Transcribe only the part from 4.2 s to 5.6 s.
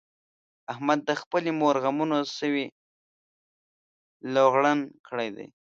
لوغړن کړی دی.